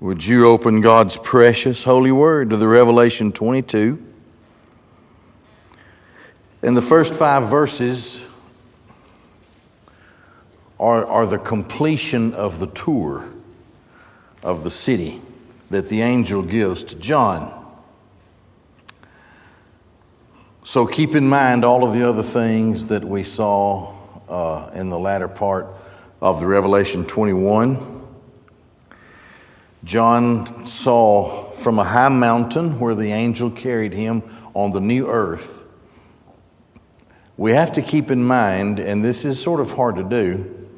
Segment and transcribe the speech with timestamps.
[0.00, 4.00] Would you open God's precious holy word to the Revelation 22?
[6.62, 8.24] And the first five verses
[10.78, 13.28] are, are the completion of the tour
[14.44, 15.20] of the city
[15.70, 17.52] that the angel gives to John.
[20.62, 23.92] So keep in mind all of the other things that we saw
[24.28, 25.66] uh, in the latter part
[26.22, 27.97] of the Revelation 21.
[29.84, 34.22] John saw from a high mountain where the angel carried him
[34.54, 35.64] on the new earth.
[37.36, 40.68] We have to keep in mind, and this is sort of hard to do,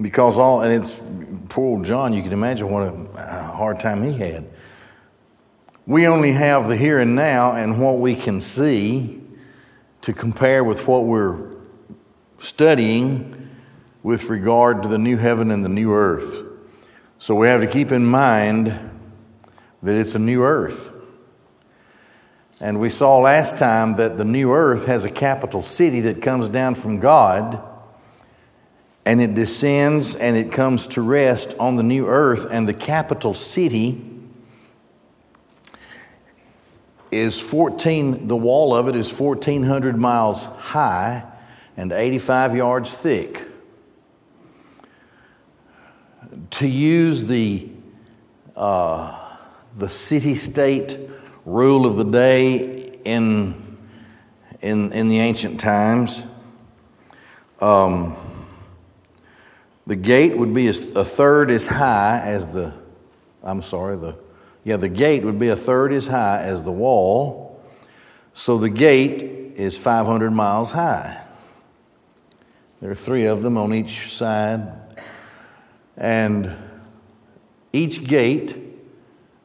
[0.00, 1.02] because all, and it's
[1.50, 4.48] poor old John, you can imagine what a hard time he had.
[5.86, 9.20] We only have the here and now and what we can see
[10.00, 11.56] to compare with what we're
[12.38, 13.50] studying
[14.02, 16.53] with regard to the new heaven and the new earth.
[17.24, 18.66] So we have to keep in mind
[19.82, 20.90] that it's a new earth.
[22.60, 26.50] And we saw last time that the new earth has a capital city that comes
[26.50, 27.62] down from God
[29.06, 32.46] and it descends and it comes to rest on the new earth.
[32.50, 34.04] And the capital city
[37.10, 41.24] is 14, the wall of it is 1,400 miles high
[41.74, 43.48] and 85 yards thick
[46.50, 47.68] to use the,
[48.56, 49.36] uh,
[49.76, 50.98] the city state
[51.44, 53.78] rule of the day in,
[54.60, 56.24] in, in the ancient times.
[57.60, 58.16] Um,
[59.86, 62.74] the gate would be a third as high as the,
[63.42, 64.16] I'm sorry, the,
[64.64, 67.62] yeah, the gate would be a third as high as the wall.
[68.32, 69.22] So the gate
[69.56, 71.22] is 500 miles high.
[72.80, 74.83] There are three of them on each side
[75.96, 76.54] and
[77.72, 78.56] each gate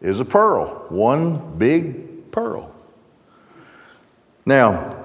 [0.01, 2.73] is a pearl, one big pearl.
[4.45, 4.95] Now,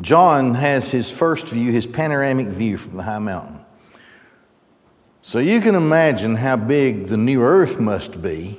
[0.00, 3.60] John has his first view, his panoramic view from the high mountain.
[5.20, 8.58] So you can imagine how big the new earth must be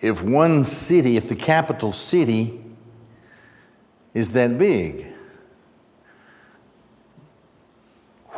[0.00, 2.62] if one city, if the capital city
[4.14, 5.06] is that big.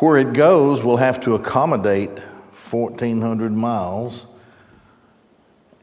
[0.09, 2.09] Where it goes will have to accommodate
[2.71, 4.27] 1,400 miles.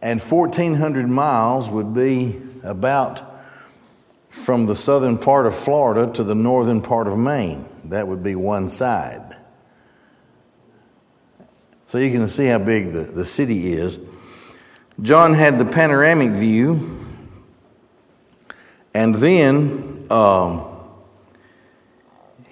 [0.01, 3.21] And 1,400 miles would be about
[4.29, 7.69] from the southern part of Florida to the northern part of Maine.
[7.83, 9.37] That would be one side.
[11.85, 13.99] So you can see how big the, the city is.
[15.03, 17.05] John had the panoramic view,
[18.91, 20.74] and then um,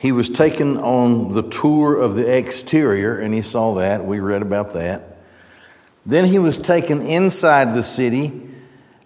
[0.04, 4.04] he was taken on the tour of the exterior, and he saw that.
[4.04, 5.16] We read about that.
[6.06, 8.50] Then he was taken inside the city,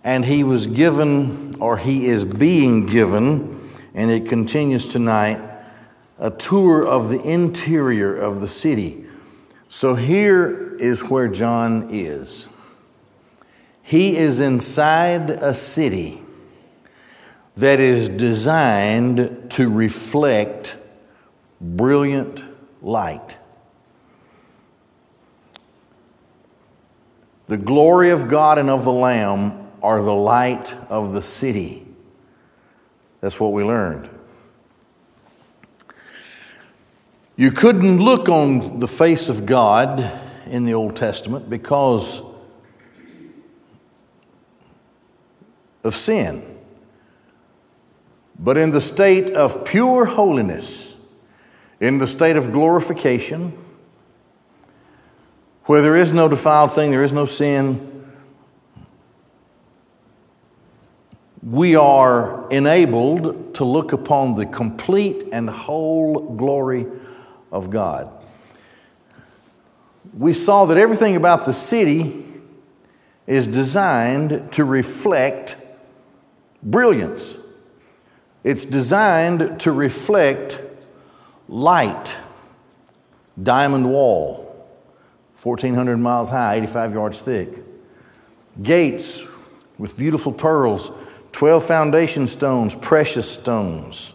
[0.03, 5.39] and he was given, or he is being given, and it continues tonight,
[6.17, 9.05] a tour of the interior of the city.
[9.69, 12.47] So here is where John is.
[13.83, 16.23] He is inside a city
[17.55, 20.75] that is designed to reflect
[21.59, 22.43] brilliant
[22.81, 23.37] light.
[27.47, 31.85] The glory of God and of the Lamb are the light of the city.
[33.21, 34.09] That's what we learned.
[37.37, 40.11] You couldn't look on the face of God
[40.47, 42.21] in the Old Testament because
[45.83, 46.57] of sin.
[48.39, 50.96] But in the state of pure holiness,
[51.79, 53.53] in the state of glorification,
[55.65, 57.97] where there is no defiled thing, there is no sin,
[61.43, 66.85] we are enabled to look upon the complete and whole glory
[67.51, 68.11] of God.
[70.17, 72.25] We saw that everything about the city
[73.27, 75.57] is designed to reflect
[76.63, 77.37] brilliance.
[78.43, 80.61] It's designed to reflect
[81.47, 82.17] light
[83.41, 84.43] diamond wall,
[85.41, 87.63] 1,400 miles high, 85 yards thick.
[88.61, 89.23] Gates
[89.77, 90.91] with beautiful pearls,
[91.31, 94.13] 12 foundation stones, precious stones.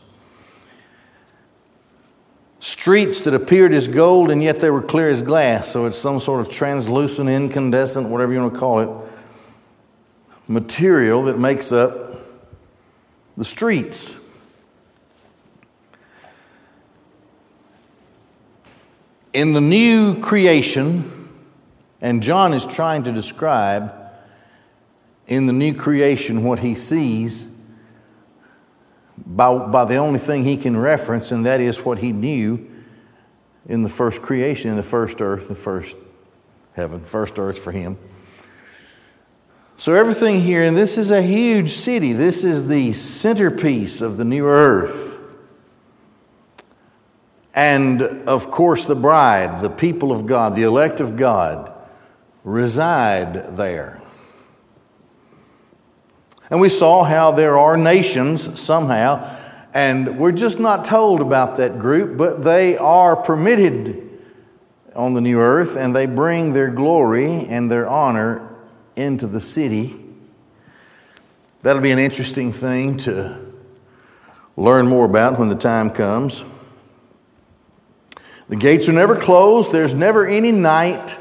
[2.59, 6.21] Streets that appeared as gold and yet they were clear as glass, so it's some
[6.21, 8.89] sort of translucent, incandescent, whatever you want to call it,
[10.49, 12.21] material that makes up
[13.37, 14.15] the streets.
[19.33, 21.29] In the new creation,
[22.01, 23.95] and John is trying to describe
[25.27, 27.47] in the new creation what he sees
[29.17, 32.69] by, by the only thing he can reference, and that is what he knew
[33.67, 35.97] in the first creation, in the first earth, the first
[36.75, 37.97] heaven, first earth for him.
[39.77, 44.25] So, everything here, and this is a huge city, this is the centerpiece of the
[44.25, 45.12] new earth.
[47.55, 51.73] And of course, the bride, the people of God, the elect of God,
[52.45, 54.01] reside there.
[56.51, 59.39] And we saw how there are nations somehow,
[59.73, 64.11] and we're just not told about that group, but they are permitted
[64.95, 68.55] on the new earth and they bring their glory and their honor
[68.97, 69.99] into the city.
[71.63, 73.39] That'll be an interesting thing to
[74.57, 76.45] learn more about when the time comes.
[78.53, 81.17] The gates are never closed, there's never any night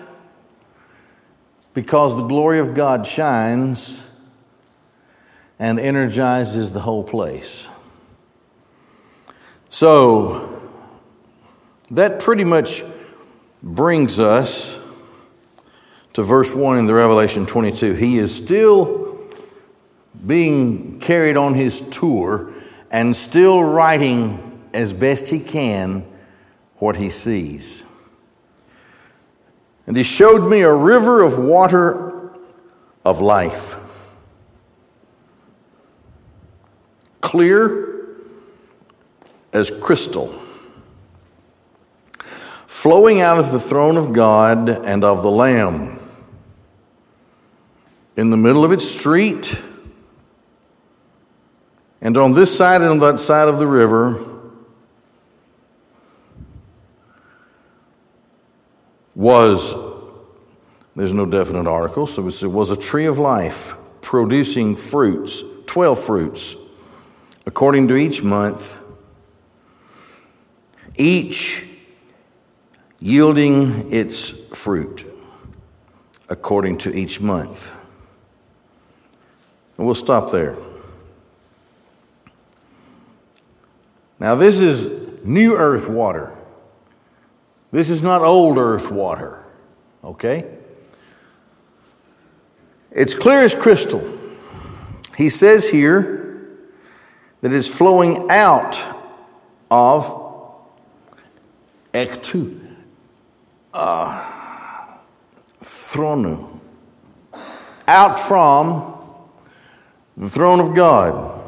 [1.74, 4.04] because the glory of God shines
[5.57, 7.69] and energizes the whole place.
[9.69, 10.62] So,
[11.92, 12.83] that pretty much
[13.63, 14.78] brings us
[16.12, 17.94] to verse 1 in the Revelation 22.
[17.94, 19.25] He is still
[20.28, 22.51] being carried on his tour
[22.92, 26.10] and still writing as best he can
[26.81, 27.83] what he sees.
[29.86, 32.31] And he showed me a river of water
[33.06, 33.75] of life
[37.22, 38.18] clear
[39.54, 40.33] as crystal,
[42.66, 46.00] flowing out of the throne of God and of the Lamb.
[48.18, 49.56] In the middle of its street,
[52.01, 54.31] and on this side and on that side of the river,
[59.21, 59.75] was,
[60.95, 66.56] there's no definite article, so it was a tree of life producing fruits, 12 fruits
[67.45, 68.79] according to each month,
[70.97, 71.68] each
[73.00, 75.06] yielding its fruit
[76.27, 77.75] according to each month.
[79.77, 80.57] And we'll stop there.
[84.19, 86.35] Now, this is new earth water.
[87.71, 89.44] This is not old earth water,
[90.03, 90.45] okay?
[92.91, 94.19] It's clear as crystal.
[95.18, 96.21] He says here,
[97.41, 98.79] that it's flowing out
[99.69, 100.59] of
[101.94, 102.59] ektu,
[103.73, 104.27] uh,
[105.62, 106.59] thronu,
[107.88, 108.95] out from
[110.15, 111.39] the throne of God.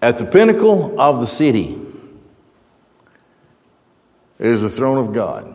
[0.00, 1.80] At the pinnacle of the city
[4.42, 5.54] is the throne of God.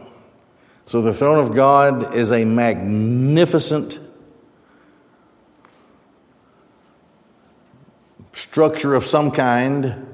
[0.86, 4.00] So the throne of God is a magnificent
[8.32, 10.06] structure of some kind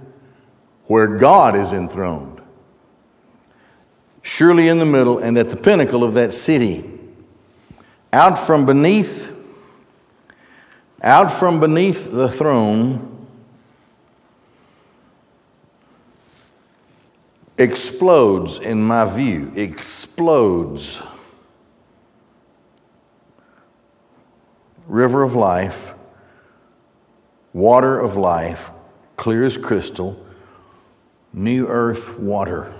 [0.86, 2.42] where God is enthroned.
[4.24, 6.90] Surely in the middle and at the pinnacle of that city.
[8.12, 9.31] Out from beneath,
[11.04, 13.12] out from beneath the throne,
[17.58, 21.01] explodes, in my view, explodes.
[24.88, 25.94] River of life
[27.54, 28.72] water of life,
[29.16, 30.20] clear as crystal,
[31.32, 32.74] new earth water.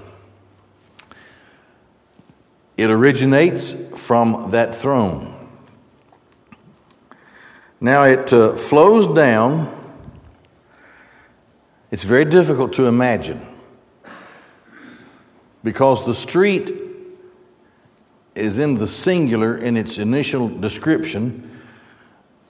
[2.76, 5.30] It originates from that throne.
[7.80, 9.80] Now it uh, flows down.
[11.92, 13.46] It's very difficult to imagine
[15.64, 16.74] because the street
[18.36, 21.62] is in the singular in its initial description.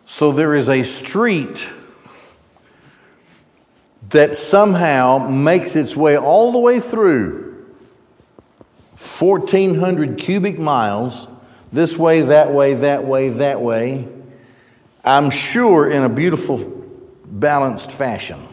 [0.06, 1.68] So there is a street
[4.10, 7.44] that somehow makes its way all the way through
[8.96, 11.28] 1,400 cubic miles,
[11.72, 14.08] this way, that way, that way, that way,
[15.04, 16.58] I'm sure in a beautiful,
[17.26, 18.48] balanced fashion.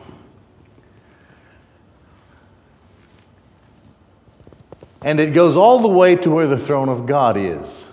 [5.03, 7.89] And it goes all the way to where the throne of God is.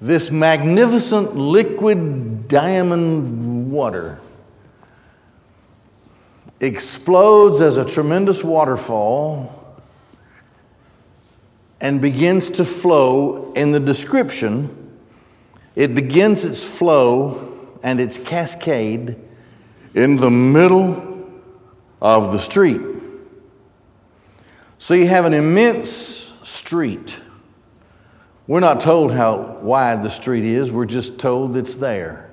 [0.00, 4.20] This magnificent liquid diamond water
[6.60, 9.54] explodes as a tremendous waterfall
[11.80, 14.96] and begins to flow in the description.
[15.74, 19.16] It begins its flow and its cascade
[19.94, 21.28] in the middle
[22.00, 22.97] of the street.
[24.78, 27.18] So you have an immense street.
[28.46, 32.30] We're not told how wide the street is, we're just told it's there.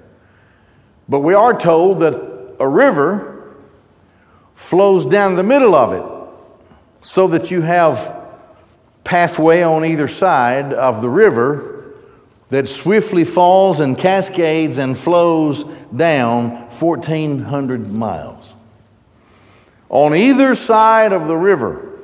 [1.09, 3.55] But we are told that a river
[4.53, 6.03] flows down the middle of it
[7.01, 8.15] so that you have
[9.03, 11.93] pathway on either side of the river
[12.49, 15.63] that swiftly falls and cascades and flows
[15.95, 18.55] down 1,400 miles.
[19.89, 21.94] On either side of the river,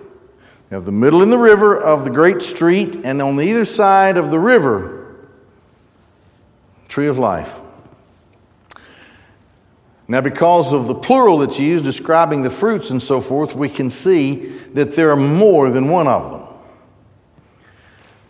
[0.72, 4.16] you have the middle in the river of the great street, and on either side
[4.16, 5.28] of the river,
[6.88, 7.60] tree of life.
[10.08, 13.90] Now, because of the plural that's used describing the fruits and so forth, we can
[13.90, 16.48] see that there are more than one of them.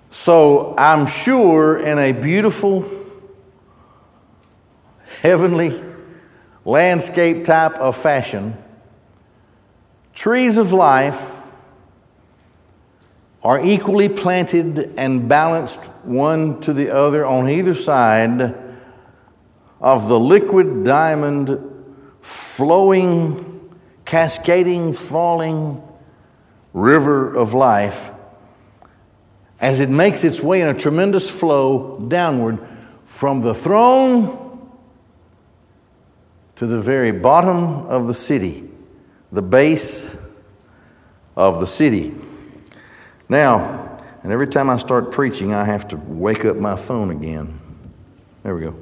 [0.10, 2.90] So I'm sure in a beautiful,
[5.22, 5.80] heavenly
[6.66, 8.58] landscape type of fashion,
[10.16, 11.38] trees of life
[13.44, 18.56] are equally planted and balanced one to the other on either side
[19.80, 21.60] of the liquid diamond
[22.22, 25.82] flowing, cascading, falling
[26.74, 28.12] river of life
[29.60, 32.60] as it makes its way in a tremendous flow downward
[33.06, 34.70] from the throne
[36.56, 38.70] to the very bottom of the city,
[39.32, 40.16] the base
[41.36, 42.14] of the city.
[43.32, 47.62] Now, and every time I start preaching, I have to wake up my phone again.
[48.44, 48.76] There we go.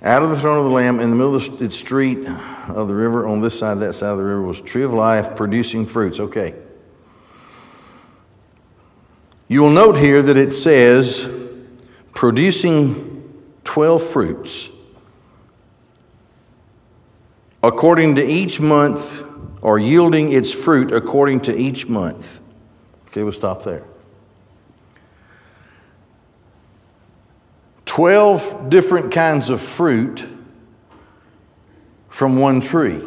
[0.00, 2.26] Out of the throne of the Lamb, in the middle of the street
[2.68, 5.36] of the river, on this side, that side of the river, was tree of life
[5.36, 6.20] producing fruits.
[6.20, 6.54] Okay.
[9.48, 11.30] You will note here that it says
[12.14, 14.70] producing 12 fruits
[17.62, 19.25] according to each month
[19.66, 22.38] or yielding its fruit according to each month.
[23.08, 23.82] Okay, we'll stop there.
[27.84, 30.24] 12 different kinds of fruit
[32.08, 33.02] from one tree.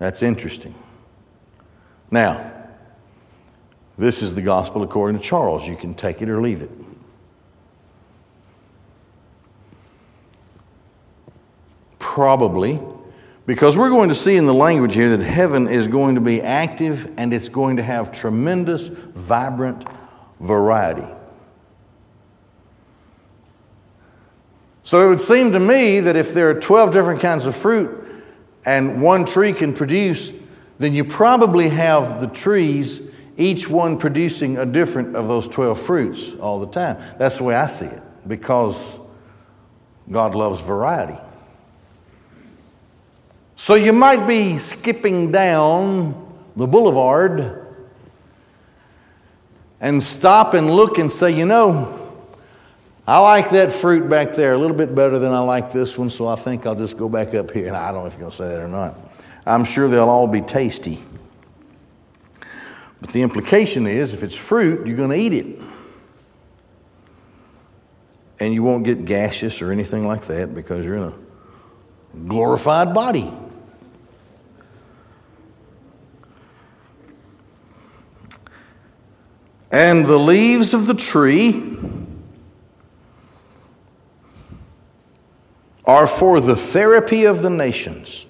[0.00, 0.74] That's interesting.
[2.10, 2.52] Now,
[3.96, 5.68] this is the gospel according to Charles.
[5.68, 6.72] You can take it or leave it.
[12.00, 12.80] Probably,
[13.46, 16.42] because we're going to see in the language here that heaven is going to be
[16.42, 19.84] active and it's going to have tremendous, vibrant
[20.40, 21.06] variety.
[24.82, 28.24] So it would seem to me that if there are 12 different kinds of fruit
[28.64, 30.32] and one tree can produce,
[30.78, 33.00] then you probably have the trees
[33.36, 36.98] each one producing a different of those 12 fruits all the time.
[37.18, 38.98] That's the way I see it, because
[40.10, 41.18] God loves variety.
[43.56, 46.22] So you might be skipping down
[46.56, 47.66] the boulevard
[49.80, 52.02] and stop and look and say, you know,
[53.06, 56.10] I like that fruit back there a little bit better than I like this one,
[56.10, 57.68] so I think I'll just go back up here.
[57.68, 58.94] And I don't know if you're going to say that or not.
[59.46, 61.02] I'm sure they'll all be tasty.
[63.00, 65.60] But the implication is if it's fruit, you're going to eat it.
[68.38, 71.14] And you won't get gaseous or anything like that because you're in a
[72.26, 73.32] glorified body.
[79.76, 81.76] And the leaves of the tree
[85.84, 88.24] are for the therapy of the nations.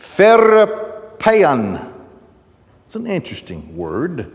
[0.00, 1.92] Therapeion
[2.94, 4.32] it's an interesting word.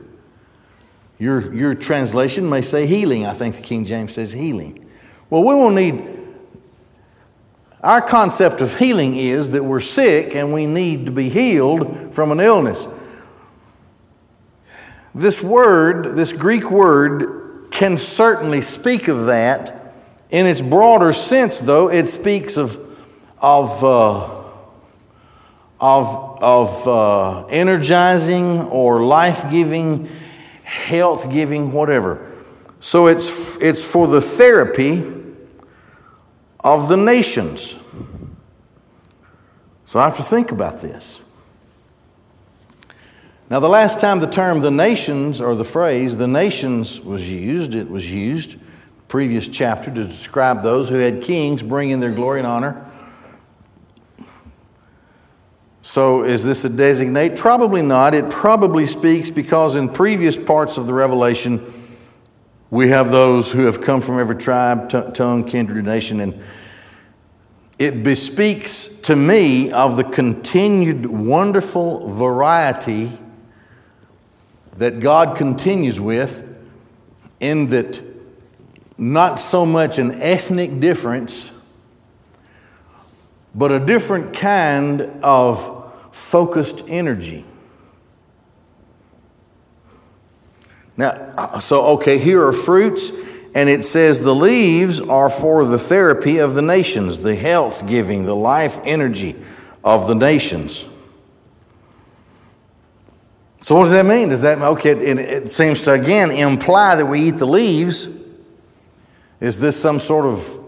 [1.18, 3.25] Your, your translation may say healing.
[3.25, 4.89] I think the King James says healing.
[5.30, 6.01] Well, we will need,
[7.84, 12.32] our concept of healing is that we're sick and we need to be healed from
[12.32, 12.88] an illness.
[15.16, 19.94] This word, this Greek word, can certainly speak of that.
[20.30, 22.80] In its broader sense, though, it speaks of,
[23.39, 24.39] of uh,
[25.80, 30.10] of, of uh, energizing or life giving,
[30.63, 32.25] health giving, whatever.
[32.80, 35.04] So it's, it's for the therapy
[36.60, 37.78] of the nations.
[39.86, 41.22] So I have to think about this.
[43.50, 47.74] Now, the last time the term the nations or the phrase the nations was used,
[47.74, 52.39] it was used, the previous chapter, to describe those who had kings bringing their glory
[52.39, 52.89] and honor
[55.89, 57.36] so, is this a designate?
[57.36, 58.13] Probably not.
[58.13, 61.98] It probably speaks because in previous parts of the Revelation,
[62.70, 66.44] we have those who have come from every tribe, tongue, kindred, nation, and
[67.79, 73.10] it bespeaks to me of the continued wonderful variety
[74.80, 76.46] that God continues with,
[77.40, 78.02] in that
[78.98, 81.52] not so much an ethnic difference,
[83.54, 87.46] but a different kind of focused energy.
[90.96, 93.12] Now, uh, so, okay, here are fruits,
[93.56, 98.24] and it says the leaves are for the therapy of the nations, the health giving,
[98.24, 99.36] the life energy
[99.84, 100.86] of the nations.
[103.62, 104.30] So, what does that mean?
[104.30, 108.10] Does that, okay, it, it seems to again imply that we eat the leaves.
[109.39, 110.60] Is this some sort of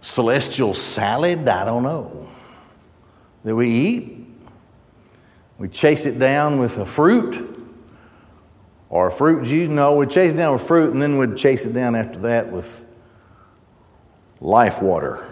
[0.00, 1.48] celestial salad?
[1.48, 2.28] I don't know.
[3.44, 4.26] That we eat?
[5.58, 7.52] We chase it down with a fruit?
[8.92, 9.70] or a fruit juice.
[9.70, 12.52] No, we'd chase it down with fruit and then we'd chase it down after that
[12.52, 12.84] with
[14.40, 15.26] life water,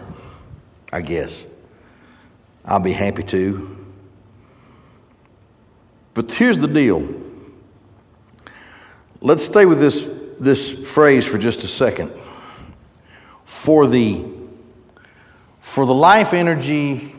[0.91, 1.45] I guess.
[2.65, 3.80] I'll be happy to.
[6.13, 7.07] But here's the deal.
[9.21, 12.11] Let's stay with this, this phrase for just a second.
[13.45, 14.25] For the,
[15.59, 17.15] for the life energy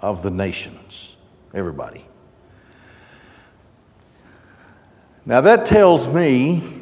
[0.00, 1.16] of the nations,
[1.52, 2.06] everybody.
[5.24, 6.76] Now that tells me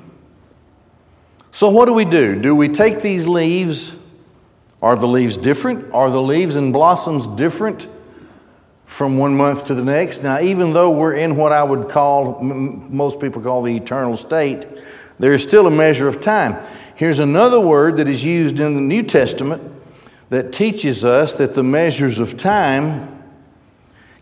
[1.54, 2.34] so what do we do?
[2.34, 3.94] Do we take these leaves?
[4.82, 5.94] Are the leaves different?
[5.94, 7.86] Are the leaves and blossoms different
[8.86, 10.22] from one month to the next?
[10.22, 14.66] Now, even though we're in what I would call, most people call the eternal state,
[15.18, 16.56] there is still a measure of time.
[16.96, 19.72] Here's another word that is used in the New Testament
[20.30, 23.22] that teaches us that the measures of time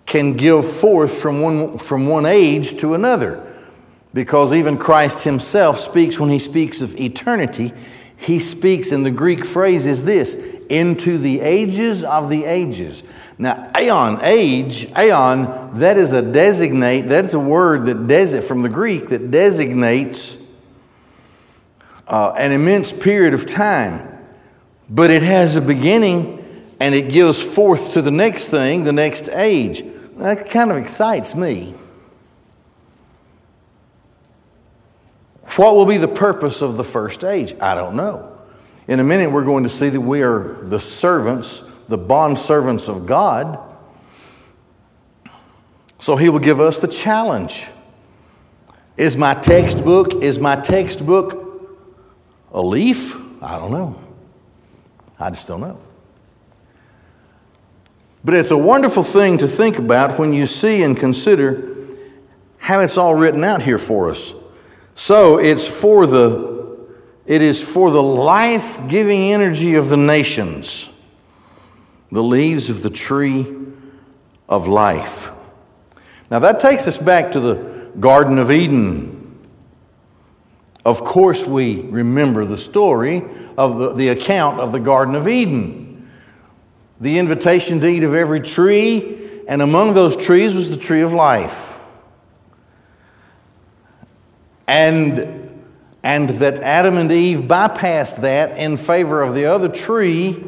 [0.07, 3.47] can give forth from one, from one age to another.
[4.14, 7.73] Because even Christ himself speaks, when he speaks of eternity,
[8.16, 10.35] he speaks, and the Greek phrase is this
[10.69, 13.04] into the ages of the ages.
[13.39, 18.68] Now, aeon, age, aeon, that is a designate, that's a word that does from the
[18.68, 20.37] Greek that designates
[22.07, 24.09] uh, an immense period of time.
[24.88, 26.38] But it has a beginning
[26.79, 29.85] and it gives forth to the next thing, the next age.
[30.16, 31.75] That kind of excites me.
[35.57, 37.55] What will be the purpose of the first age?
[37.61, 38.37] I don't know.
[38.88, 42.88] In a minute, we're going to see that we are the servants, the bond servants
[42.88, 43.59] of God.
[45.98, 47.66] So he will give us the challenge.
[48.96, 51.70] Is my textbook, is my textbook
[52.50, 53.14] a leaf?
[53.42, 54.00] I don't know.
[55.20, 55.78] I just don't know.
[58.24, 61.76] But it's a wonderful thing to think about when you see and consider
[62.57, 64.33] how it's all written out here for us.
[64.94, 66.50] So it's for the
[67.26, 70.88] it is for the life-giving energy of the nations,
[72.12, 73.53] the leaves of the tree
[74.48, 75.31] of life.
[76.31, 79.18] Now that takes us back to the Garden of Eden.
[80.85, 83.25] Of course, we remember the story
[83.59, 86.11] of the, the account of the Garden of Eden.
[87.01, 91.12] The invitation to eat of every tree, and among those trees was the tree of
[91.12, 91.72] life
[94.72, 95.62] and,
[96.03, 100.42] and that Adam and Eve bypassed that in favor of the other tree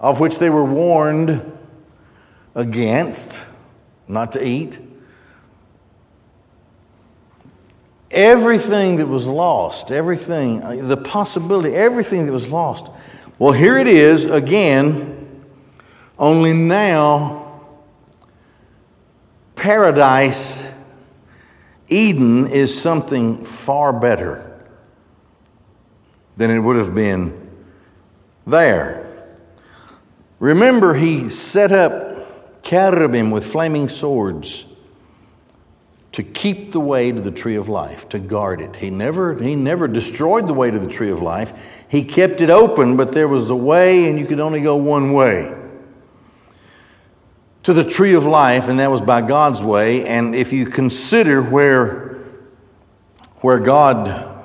[0.00, 1.52] of which they were warned
[2.54, 3.40] against
[4.08, 4.78] not to eat.
[8.10, 12.86] Everything that was lost, everything, the possibility, everything that was lost.
[13.38, 15.44] Well, here it is again,
[16.18, 17.60] only now
[19.54, 20.62] paradise
[21.88, 24.60] Eden is something far better
[26.36, 27.50] than it would have been
[28.46, 29.05] there.
[30.38, 34.66] Remember, he set up cherubim with flaming swords
[36.12, 38.76] to keep the way to the tree of life, to guard it.
[38.76, 41.52] He never, he never destroyed the way to the tree of life.
[41.88, 45.12] He kept it open, but there was a way, and you could only go one
[45.12, 45.54] way
[47.62, 50.06] to the tree of life, and that was by God's way.
[50.06, 52.18] And if you consider where,
[53.40, 54.35] where God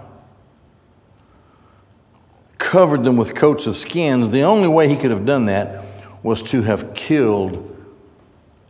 [2.72, 5.84] covered them with coats of skins, the only way He could have done that
[6.24, 7.68] was to have killed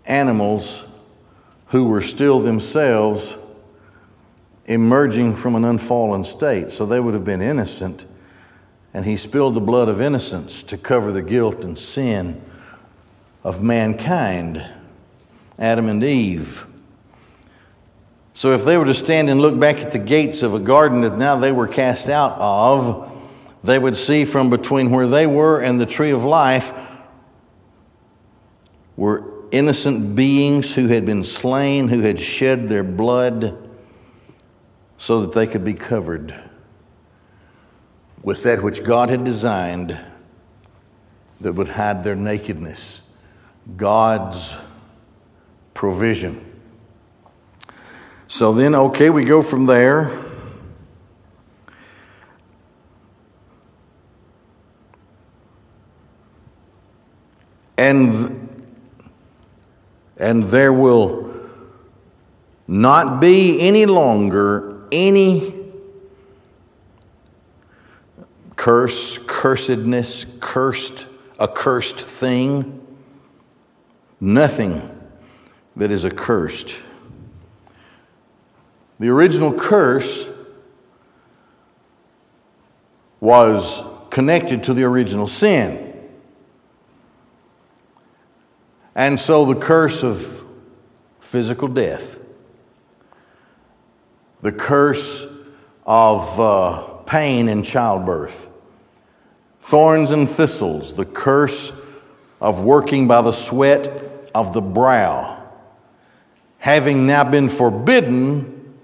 [0.08, 0.86] animals
[1.68, 3.36] who were still themselves
[4.66, 6.72] emerging from an unfallen state.
[6.72, 8.08] So they would have been innocent.
[8.92, 12.42] And He spilled the blood of innocence to cover the guilt and sin
[13.44, 14.68] of mankind,
[15.60, 16.66] Adam and Eve.
[18.34, 21.02] So if they were to stand and look back at the gates of a garden
[21.02, 23.11] that now they were cast out of,
[23.64, 26.74] they would see from between where they were and the tree of life
[28.96, 33.70] were innocent beings who had been slain, who had shed their blood
[34.98, 36.34] so that they could be covered
[38.24, 39.98] with that which God had designed
[41.42, 43.02] that would hide their nakedness.
[43.78, 44.56] God's
[45.74, 46.46] provision.
[48.28, 50.21] So then, okay, we go from there.
[57.82, 58.78] And,
[60.18, 61.34] and there will
[62.68, 65.56] not be any longer any
[68.56, 71.08] curse, cursedness, cursed,
[71.40, 72.86] accursed thing.
[74.20, 74.88] Nothing
[75.76, 76.80] that is accursed.
[79.00, 80.30] The original curse
[83.20, 85.91] was connected to the original sin.
[88.96, 90.46] And so the curse of
[91.20, 92.18] physical death,
[94.42, 95.26] the curse
[95.86, 98.50] of uh, pain in childbirth,
[99.62, 101.72] thorns and thistles, the curse
[102.42, 105.42] of working by the sweat of the brow,
[106.58, 108.76] having now been forbidden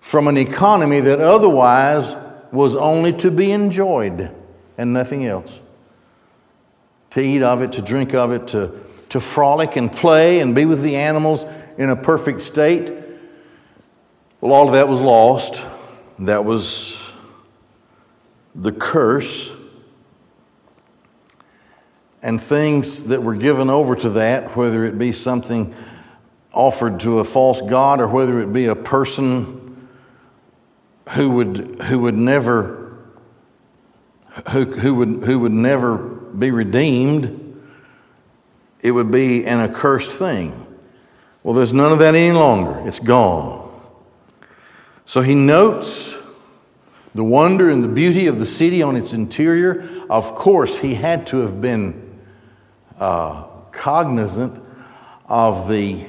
[0.00, 2.14] from an economy that otherwise
[2.50, 4.30] was only to be enjoyed
[4.78, 5.60] and nothing else
[7.12, 8.72] to eat of it, to drink of it, to,
[9.10, 11.44] to frolic and play and be with the animals
[11.76, 12.92] in a perfect state.
[14.40, 15.62] Well, all of that was lost.
[16.20, 17.12] That was
[18.54, 19.54] the curse.
[22.22, 25.74] And things that were given over to that, whether it be something
[26.52, 29.88] offered to a false god or whether it be a person
[31.10, 32.78] who would, who would never
[34.50, 37.62] who, who, would, who would never be redeemed,
[38.80, 40.66] it would be an accursed thing.
[41.42, 42.86] Well, there's none of that any longer.
[42.86, 43.60] It's gone.
[45.04, 46.14] So he notes
[47.14, 49.88] the wonder and the beauty of the city on its interior.
[50.08, 52.20] Of course, he had to have been
[52.98, 54.62] uh, cognizant
[55.26, 56.06] of the,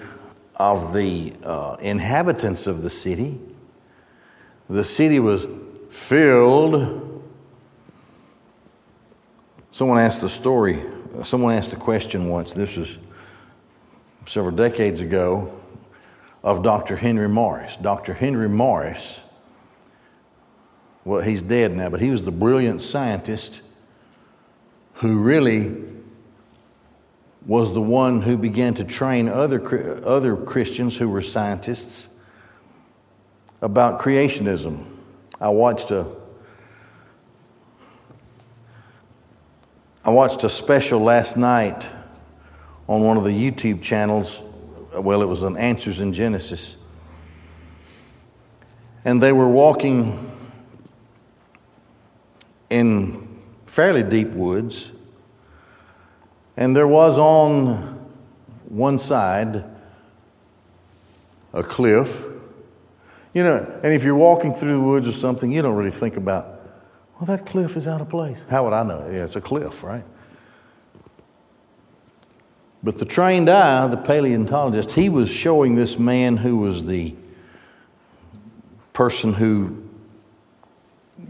[0.56, 3.40] of the uh, inhabitants of the city.
[4.70, 5.48] The city was
[5.90, 7.13] filled
[9.74, 10.84] Someone asked the story,
[11.24, 13.00] someone asked a question once, this was
[14.28, 15.52] several decades ago,
[16.44, 16.96] of Dr.
[16.96, 17.76] Henry Morris.
[17.78, 18.14] Dr.
[18.14, 19.20] Henry Morris,
[21.04, 23.62] well, he's dead now, but he was the brilliant scientist
[24.98, 25.76] who really
[27.48, 32.10] was the one who began to train other, other Christians who were scientists
[33.60, 34.86] about creationism.
[35.42, 36.06] I watched a
[40.06, 41.88] I watched a special last night
[42.90, 44.42] on one of the YouTube channels.
[44.94, 46.76] Well, it was on Answers in Genesis.
[49.06, 50.30] And they were walking
[52.70, 54.92] in fairly deep woods.
[56.58, 58.10] And there was on
[58.68, 59.64] one side
[61.54, 62.24] a cliff.
[63.34, 66.18] You know, and if you're walking through the woods or something, you don't really think
[66.18, 66.53] about
[67.24, 68.44] well, that cliff is out of place.
[68.50, 69.10] How would I know?
[69.10, 70.04] Yeah, it's a cliff, right?
[72.84, 77.16] But the trained eye, the paleontologist, he was showing this man who was the
[78.92, 79.88] person who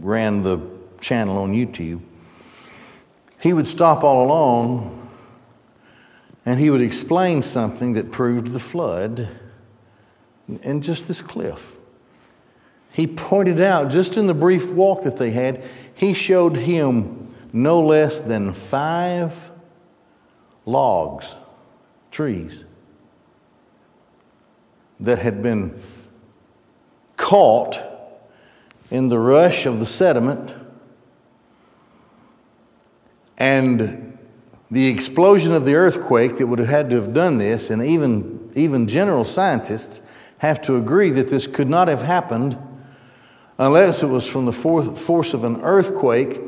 [0.00, 0.58] ran the
[1.00, 2.00] channel on YouTube.
[3.38, 5.08] He would stop all along
[6.44, 9.28] and he would explain something that proved the flood
[10.64, 11.74] and just this cliff
[12.94, 17.80] he pointed out, just in the brief walk that they had, he showed him no
[17.80, 19.32] less than five
[20.66, 21.36] logs,
[22.10, 22.64] trees,
[25.00, 25.80] that had been
[27.16, 27.78] caught
[28.90, 30.54] in the rush of the sediment.
[33.36, 34.18] And
[34.70, 38.50] the explosion of the earthquake that would have had to have done this, and even,
[38.56, 40.02] even general scientists
[40.38, 42.58] have to agree that this could not have happened
[43.58, 46.40] unless it was from the force of an earthquake.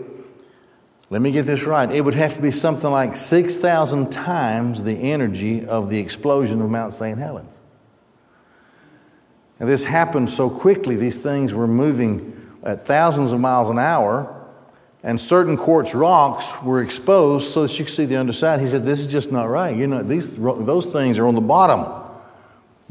[1.09, 1.90] Let me get this right.
[1.90, 6.69] It would have to be something like 6,000 times the energy of the explosion of
[6.69, 7.19] Mount St.
[7.19, 7.61] Helens.
[9.61, 14.33] And this happened so quickly, these things were moving at thousands of miles an hour,
[15.03, 18.61] and certain quartz rocks were exposed so that you could see the underside.
[18.61, 19.75] He said, This is just not right.
[19.75, 22.05] You know, these, those things are on the bottom,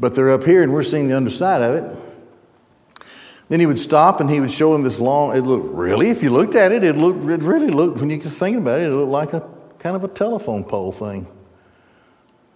[0.00, 2.05] but they're up here, and we're seeing the underside of it.
[3.48, 5.36] Then he would stop and he would show him this long.
[5.36, 7.28] It looked really, if you looked at it, it looked.
[7.28, 8.00] It really looked.
[8.00, 10.92] When you could think about it, it looked like a kind of a telephone pole
[10.92, 11.26] thing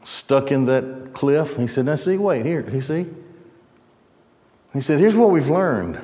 [0.03, 1.57] stuck in that cliff.
[1.57, 2.68] He said, "Now see, wait here.
[2.68, 3.07] You see."
[4.72, 6.00] He said, "Here's what we've learned."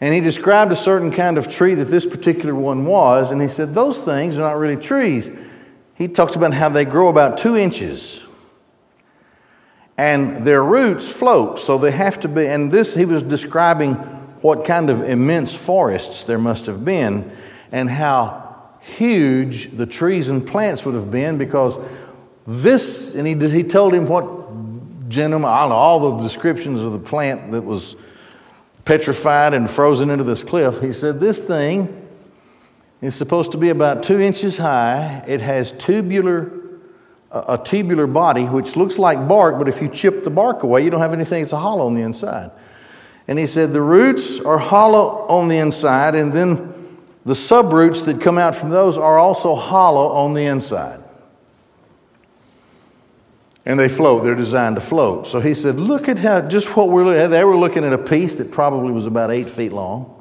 [0.00, 3.48] And he described a certain kind of tree that this particular one was, and he
[3.48, 5.30] said, Those things are not really trees.
[5.94, 8.25] He talked about how they grow about two inches.
[9.98, 12.46] And their roots float, so they have to be.
[12.46, 13.94] And this, he was describing
[14.42, 17.34] what kind of immense forests there must have been,
[17.72, 21.78] and how huge the trees and plants would have been, because
[22.46, 24.36] this, and he, he told him what
[25.08, 27.96] don't know, all the descriptions of the plant that was
[28.84, 30.80] petrified and frozen into this cliff.
[30.80, 32.08] He said, This thing
[33.00, 35.24] is supposed to be about two inches high.
[35.26, 36.55] It has tubular,
[37.48, 40.90] a tubular body, which looks like bark, but if you chip the bark away, you
[40.90, 41.42] don't have anything.
[41.42, 42.50] It's a hollow on the inside.
[43.28, 48.20] And he said, The roots are hollow on the inside, and then the subroots that
[48.20, 51.02] come out from those are also hollow on the inside
[53.66, 54.22] and they float.
[54.22, 55.26] They're designed to float.
[55.26, 57.26] So he said, Look at how just what we're looking at.
[57.28, 60.12] They were looking at a piece that probably was about eight feet long.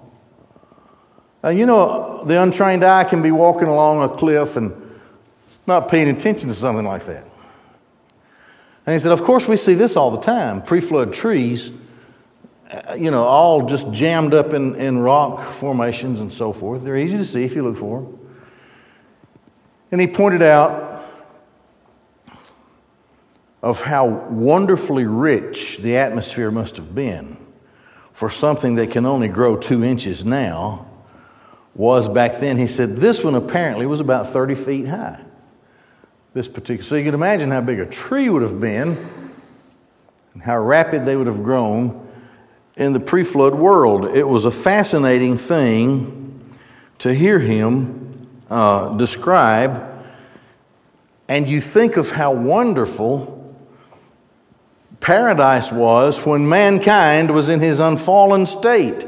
[1.43, 4.73] And you know, the untrained eye can be walking along a cliff and
[5.67, 7.25] not paying attention to something like that.
[8.86, 11.71] And he said, Of course, we see this all the time pre flood trees,
[12.69, 16.84] uh, you know, all just jammed up in, in rock formations and so forth.
[16.84, 18.19] They're easy to see if you look for them.
[19.91, 21.04] And he pointed out
[23.62, 27.38] of how wonderfully rich the atmosphere must have been
[28.13, 30.86] for something that can only grow two inches now
[31.73, 32.58] was back then.
[32.58, 35.19] He said this one apparently was about 30 feet high.
[36.36, 38.98] This particular, so you can imagine how big a tree would have been
[40.34, 42.10] and how rapid they would have grown
[42.76, 44.04] in the pre flood world.
[44.13, 46.45] It was a fascinating thing
[46.98, 48.12] to hear him
[48.50, 49.89] uh, describe.
[51.30, 53.56] And you think of how wonderful
[55.00, 59.08] paradise was when mankind was in his unfallen state.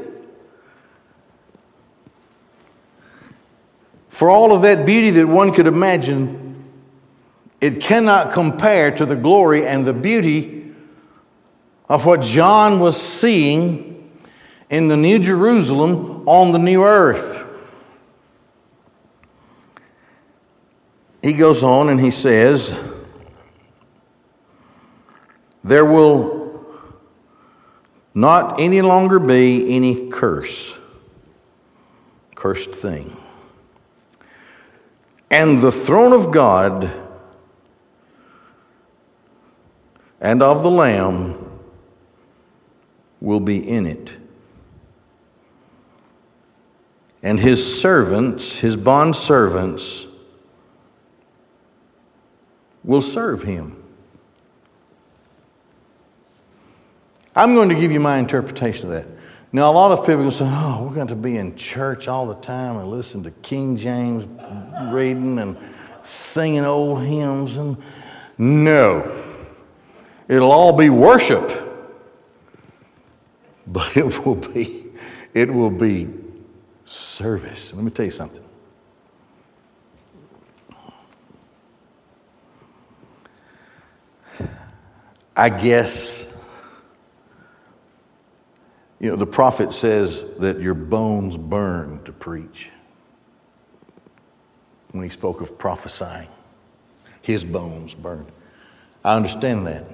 [4.08, 6.47] For all of that beauty that one could imagine,
[7.60, 10.72] it cannot compare to the glory and the beauty
[11.88, 14.12] of what John was seeing
[14.70, 17.44] in the New Jerusalem on the new earth.
[21.22, 22.78] He goes on and he says,
[25.64, 26.64] there will
[28.14, 30.78] not any longer be any curse,
[32.34, 33.16] cursed thing.
[35.30, 37.07] And the throne of God
[40.20, 41.44] and of the Lamb
[43.20, 44.10] will be in it.
[47.22, 50.06] And his servants, his bond servants,
[52.84, 53.82] will serve him.
[57.34, 59.06] I'm going to give you my interpretation of that.
[59.52, 62.34] Now, a lot of people say, oh, we're going to be in church all the
[62.34, 64.24] time and listen to King James
[64.92, 65.56] reading and
[66.02, 67.56] singing old hymns.
[67.56, 67.76] And
[68.36, 69.10] no,
[70.28, 71.50] it'll all be worship,
[73.66, 74.86] but it will be,
[75.34, 76.08] it will be
[76.86, 77.72] service.
[77.72, 78.44] Let me tell you something.
[85.36, 86.28] I guess
[89.00, 92.70] you know, the prophet says that your bones burn to preach.
[94.90, 96.28] When he spoke of prophesying,
[97.22, 98.32] his bones burned.
[99.04, 99.84] I understand that.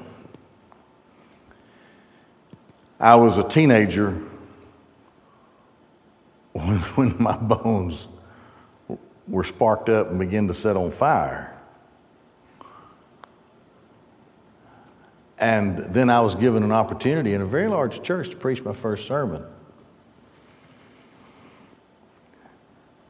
[2.99, 4.23] I was a teenager
[6.53, 8.09] when, when my bones
[9.27, 11.51] were sparked up and began to set on fire.
[15.39, 18.73] And then I was given an opportunity in a very large church to preach my
[18.73, 19.45] first sermon.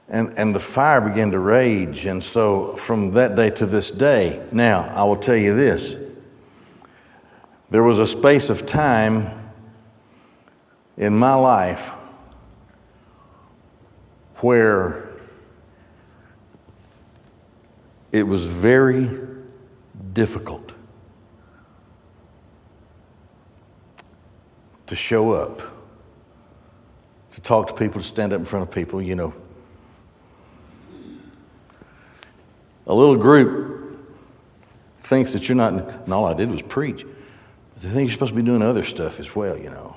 [0.09, 2.07] And, and the fire began to rage.
[2.07, 5.97] And so from that day to this day, now I will tell you this
[7.71, 9.44] there was a space of time
[10.97, 11.93] in my life
[14.37, 15.09] where
[18.13, 19.11] it was very
[20.13, 20.73] difficult
[24.87, 25.63] to show up,
[27.33, 29.35] to talk to people, to stand up in front of people, you know.
[32.87, 33.99] A little group
[35.01, 37.05] thinks that you're not, and all I did was preach.
[37.79, 39.97] They think you're supposed to be doing other stuff as well, you know.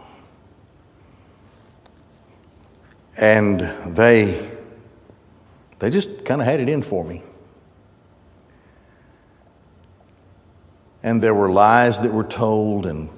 [3.17, 3.59] And
[3.95, 4.49] they,
[5.79, 7.23] they just kind of had it in for me.
[11.03, 13.09] And there were lies that were told and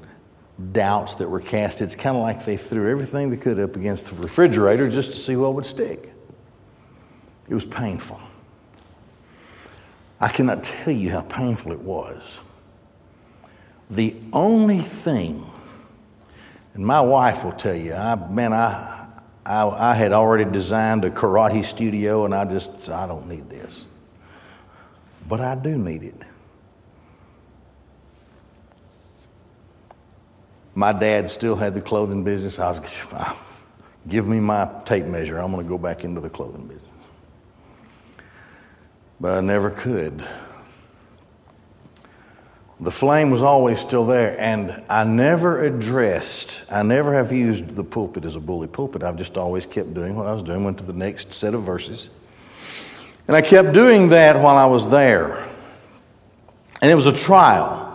[0.71, 1.81] doubts that were cast.
[1.81, 5.17] It's kind of like they threw everything they could up against the refrigerator just to
[5.17, 6.13] see what would stick.
[7.47, 8.19] It was painful.
[10.21, 12.39] I cannot tell you how painful it was.
[13.89, 15.49] The only thing,
[16.73, 18.98] and my wife will tell you, I, man, I,
[19.49, 23.87] I, I had already designed a karate studio and I just, I don't need this.
[25.27, 26.21] But I do need it.
[30.75, 32.59] My dad still had the clothing business.
[32.59, 32.79] I was,
[34.07, 35.39] give me my tape measure.
[35.39, 36.85] I'm going to go back into the clothing business.
[39.19, 40.25] But I never could.
[42.81, 47.83] The flame was always still there, and I never addressed, I never have used the
[47.83, 49.03] pulpit as a bully pulpit.
[49.03, 51.63] I've just always kept doing what I was doing, went to the next set of
[51.63, 52.09] verses.
[53.27, 55.45] And I kept doing that while I was there.
[56.81, 57.85] And it was a trial.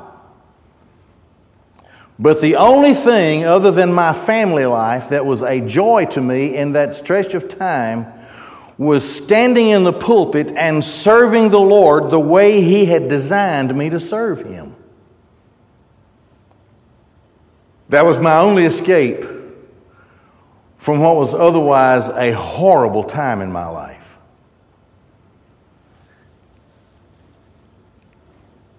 [2.18, 6.54] But the only thing other than my family life that was a joy to me
[6.54, 8.12] in that stretch of time
[8.76, 13.90] was standing in the pulpit and serving the Lord the way He had designed me
[13.90, 14.73] to serve Him.
[17.94, 19.24] That was my only escape
[20.78, 24.18] from what was otherwise a horrible time in my life.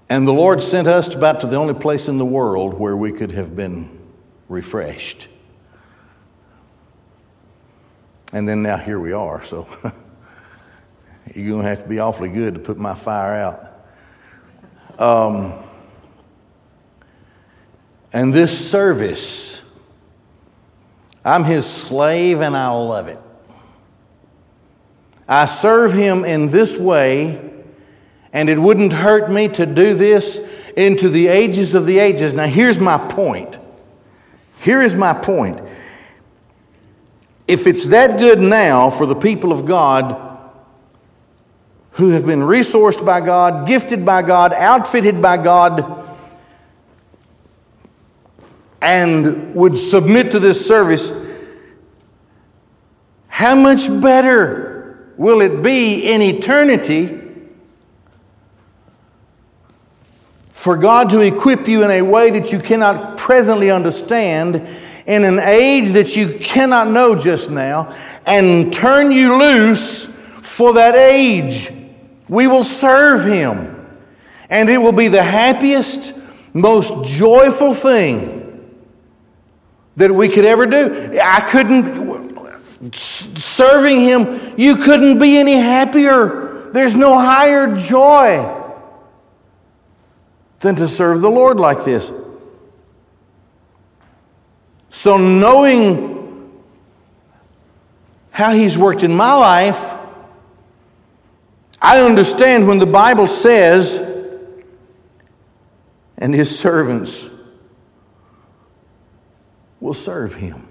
[0.10, 3.14] And the Lord sent us about to the only place in the world where we
[3.14, 3.90] could have been
[4.50, 5.30] refreshed.
[8.34, 9.66] And then now here we are, so
[11.34, 13.34] you're going to have to be awfully good to put my fire
[15.00, 15.00] out.
[15.00, 15.66] Um,
[18.16, 19.62] and this service,
[21.26, 23.20] I'm his slave and I love it.
[25.28, 27.52] I serve him in this way
[28.32, 30.40] and it wouldn't hurt me to do this
[30.78, 32.34] into the ages of the ages.
[32.34, 33.60] Now, here's my point.
[34.62, 35.60] Here is my point.
[37.50, 40.40] If it's that good now for the people of God
[41.92, 46.15] who have been resourced by God, gifted by God, outfitted by God,
[48.82, 51.12] and would submit to this service,
[53.28, 57.26] how much better will it be in eternity?
[60.66, 64.56] for God to equip you in a way that you cannot presently understand,
[65.06, 70.06] in an age that you cannot know just now, and turn you loose
[70.42, 71.72] for that age.
[72.28, 73.88] We will serve Him,
[74.50, 76.16] and it will be the happiest,
[76.56, 78.45] most joyful thing
[79.96, 81.20] that we could ever do.
[81.22, 86.70] I couldn't, serving Him, you couldn't be any happier.
[86.72, 88.64] There's no higher joy
[90.60, 92.12] than to serve the Lord like this.
[94.90, 96.62] So, knowing
[98.32, 99.94] how He's worked in my life,
[101.82, 103.96] I understand when the Bible says,
[106.18, 107.30] and His servants
[109.86, 110.68] will serve Him.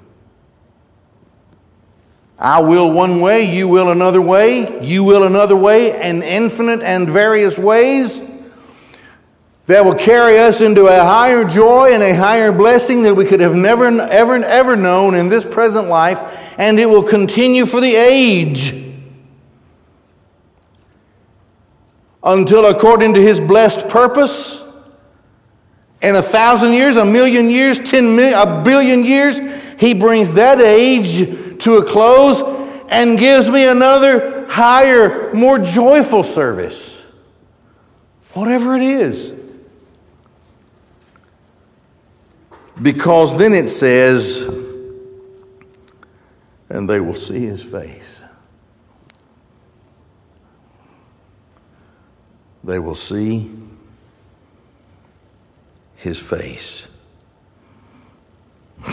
[2.37, 7.09] I will one way, you will another way, you will another way, and infinite and
[7.09, 8.21] various ways
[9.67, 13.39] that will carry us into a higher joy and a higher blessing that we could
[13.39, 16.21] have never, ever, ever known in this present life,
[16.59, 18.75] and it will continue for the age.
[22.25, 24.64] Until, according to his blessed purpose,
[26.03, 29.39] in a thousand years, a million years, ten million, a billion years,
[29.79, 32.43] he brings that age to a close
[32.91, 37.05] and gives me another higher, more joyful service.
[38.35, 39.33] Whatever it is.
[42.81, 44.43] Because then it says,
[46.69, 48.21] and they will see his face.
[52.65, 53.51] They will see
[56.05, 56.87] his face.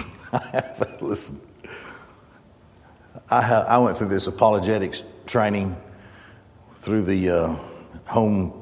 [1.01, 1.41] Listen,
[3.29, 5.75] I, ha- I went through this apologetics training
[6.77, 7.55] through the uh,
[8.07, 8.53] home,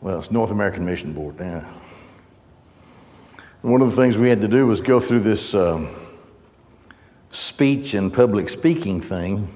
[0.00, 1.68] well, it's North American Mission Board now.
[3.62, 5.88] One of the things we had to do was go through this um,
[7.30, 9.52] speech and public speaking thing.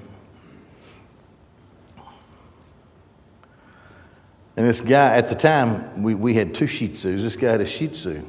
[4.57, 7.21] And this guy, at the time, we, we had two Shih Tzus.
[7.21, 8.23] This guy had a Shih Tzu.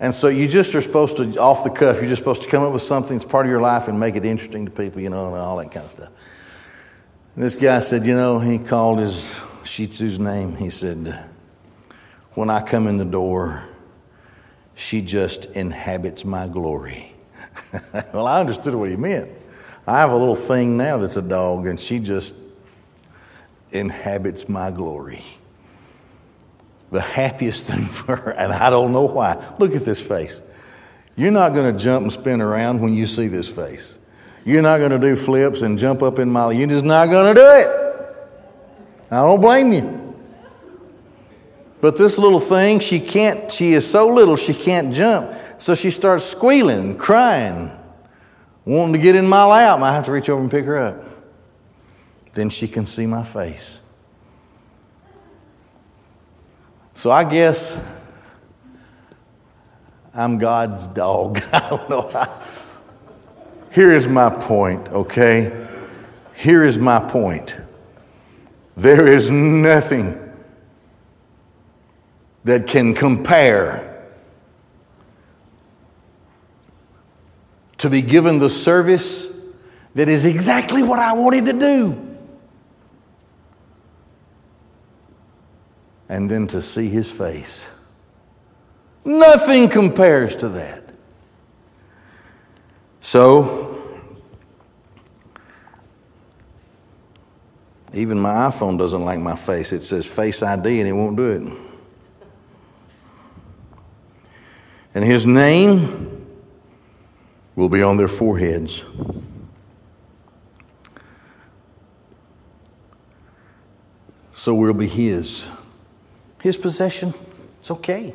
[0.00, 2.64] And so you just are supposed to, off the cuff, you're just supposed to come
[2.64, 5.08] up with something that's part of your life and make it interesting to people, you
[5.08, 6.10] know, and all that kind of stuff.
[7.34, 10.56] And this guy said, you know, he called his Shih Tzu's name.
[10.56, 11.24] He said,
[12.32, 13.64] when I come in the door,
[14.74, 17.14] she just inhabits my glory.
[18.12, 19.30] well, I understood what he meant.
[19.86, 22.34] I have a little thing now that's a dog, and she just
[23.74, 25.22] inhabits my glory.
[26.90, 29.54] The happiest thing for her, and I don't know why.
[29.58, 30.42] Look at this face.
[31.16, 33.98] You're not going to jump and spin around when you see this face.
[34.44, 36.50] You're not going to do flips and jump up in my.
[36.50, 37.84] You're just not going to do it.
[39.10, 40.04] I don't blame you.
[41.80, 45.32] But this little thing, she can't, she is so little she can't jump.
[45.58, 47.70] So she starts squealing, crying,
[48.64, 49.80] wanting to get in my lap.
[49.80, 51.13] I have to reach over and pick her up.
[52.34, 53.80] Then she can see my face.
[56.94, 57.76] So I guess
[60.14, 61.42] I'm God's dog.
[61.52, 62.28] I don't know.
[63.72, 65.66] Here is my point, okay?
[66.36, 67.56] Here is my point.
[68.76, 70.20] There is nothing
[72.44, 73.90] that can compare
[77.78, 79.28] to be given the service
[79.94, 82.13] that is exactly what I wanted to do.
[86.08, 87.70] And then to see his face.
[89.04, 90.82] Nothing compares to that.
[93.00, 94.00] So,
[97.92, 99.72] even my iPhone doesn't like my face.
[99.72, 101.64] It says Face ID and it won't do it.
[104.94, 106.24] and his name
[107.56, 108.84] will be on their foreheads.
[114.32, 115.48] So we'll be his.
[116.44, 117.12] His possession.
[117.58, 118.14] It's okay.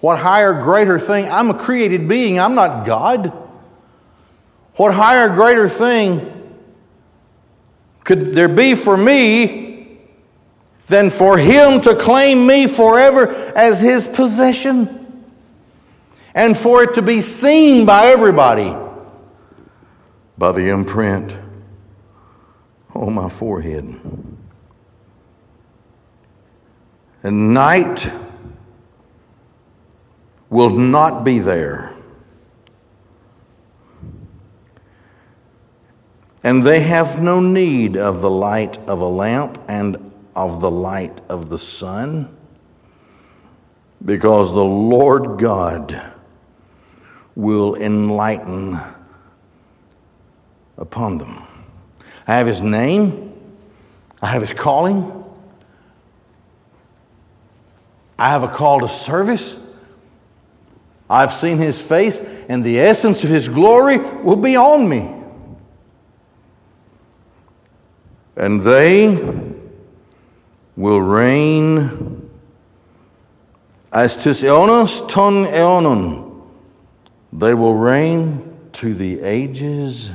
[0.00, 1.30] What higher, greater thing?
[1.30, 3.30] I'm a created being, I'm not God.
[4.76, 6.56] What higher, greater thing
[8.04, 9.98] could there be for me
[10.86, 15.02] than for him to claim me forever as his possession?
[16.34, 18.74] and for it to be seen by everybody
[20.38, 21.36] by the imprint
[22.94, 23.84] on my forehead.
[27.22, 28.12] And night
[30.50, 31.94] will not be there.
[36.42, 41.20] And they have no need of the light of a lamp and of the light
[41.28, 42.36] of the sun,
[44.04, 46.12] because the Lord God
[47.36, 48.80] will enlighten
[50.76, 51.42] upon them.
[52.26, 53.32] I have his name,
[54.20, 55.21] I have his calling,
[58.18, 59.56] I have a call to service.
[61.08, 65.14] I've seen his face, and the essence of his glory will be on me.
[68.36, 69.16] And they
[70.76, 72.30] will reign
[73.92, 76.32] as tis eonos ton eonon
[77.32, 80.12] they will reign to the ages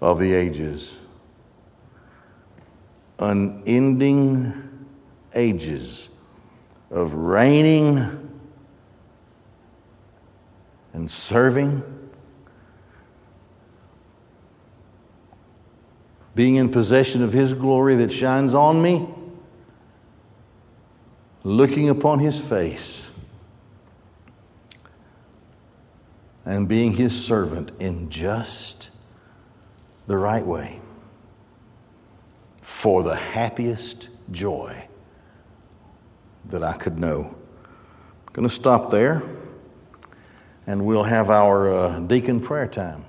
[0.00, 0.98] of the ages.
[3.18, 4.86] Unending
[5.34, 6.08] ages
[6.94, 8.30] of reigning
[10.94, 11.82] and serving,
[16.34, 19.06] being in possession of His glory that shines on me,
[21.42, 23.10] looking upon His face
[26.44, 28.90] and being his servant in just
[30.06, 30.80] the right way
[32.60, 34.83] for the happiest joy
[36.50, 37.34] that I could know.
[38.26, 39.22] I'm going to stop there
[40.66, 43.04] and we'll have our uh, deacon prayer time.